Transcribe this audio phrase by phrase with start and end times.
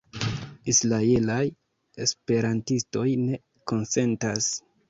[0.71, 1.43] Israelaj
[2.07, 3.41] esperantistoj ne
[3.75, 4.53] konsentas.